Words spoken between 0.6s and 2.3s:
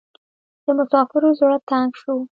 د مسافر زړه تنګ شو.